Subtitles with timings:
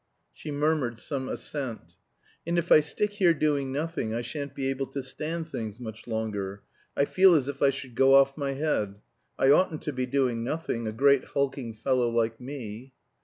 [0.33, 1.93] She murmured some assent.
[2.47, 6.07] "And if I stick here doing nothing I shan't be able to stand things much
[6.07, 6.63] longer;
[6.97, 8.95] I feel as if I should go off my head.
[9.37, 12.93] I oughtn't to be doing nothing, a great hulking fellow like me."